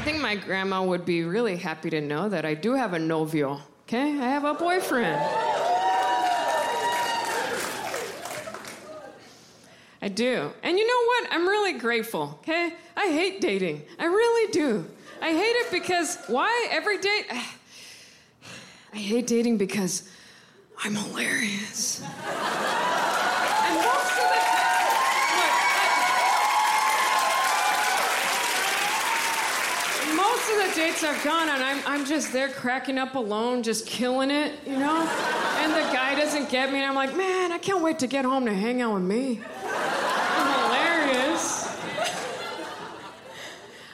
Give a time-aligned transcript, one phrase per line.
[0.00, 2.98] I think my grandma would be really happy to know that I do have a
[2.98, 3.60] novio.
[3.82, 4.18] Okay?
[4.18, 5.20] I have a boyfriend.
[10.00, 10.52] I do.
[10.62, 11.28] And you know what?
[11.30, 12.38] I'm really grateful.
[12.40, 12.72] Okay?
[12.96, 13.82] I hate dating.
[13.98, 14.86] I really do.
[15.20, 16.68] I hate it because why?
[16.70, 17.26] Every date.
[18.94, 20.08] I hate dating because
[20.82, 22.00] I'm hilarious.
[22.00, 22.08] and
[23.76, 24.40] most of the
[30.40, 33.86] most of the dates I've gone on, I'm, I'm just there cracking up alone, just
[33.86, 35.02] killing it, you know?
[35.58, 38.24] And the guy doesn't get me, and I'm like, man, I can't wait to get
[38.24, 39.40] home to hang out with me.
[39.64, 41.76] I'm hilarious.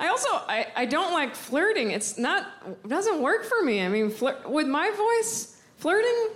[0.00, 1.92] I also, I, I don't like flirting.
[1.92, 3.82] It's not, it doesn't work for me.
[3.82, 6.28] I mean, flirt, with my voice, flirting,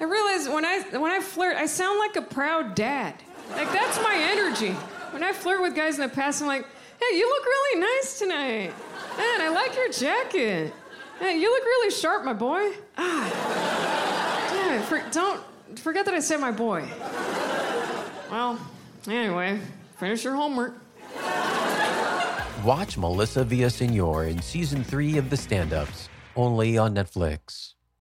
[0.00, 3.14] I realize when I, when I flirt, I sound like a proud dad.
[3.52, 4.72] Like, that's my energy.
[5.12, 6.66] When I flirt with guys in the past, I'm like,
[7.02, 8.72] hey, you look really nice tonight.
[9.16, 10.72] Man, I like your jacket.
[11.18, 12.72] Hey, you look really sharp, my boy.
[12.96, 14.48] Ah.
[14.50, 15.42] Damn for, don't
[15.78, 16.86] forget that I said my boy.
[18.30, 18.58] Well,
[19.06, 19.60] anyway,
[19.98, 20.74] finish your homework.
[22.64, 27.74] Watch Melissa Villasenor in season three of The Stand Ups, only on Netflix.